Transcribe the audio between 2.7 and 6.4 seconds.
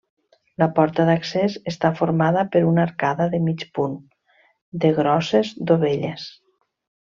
arcada de mig punt de grosses dovelles.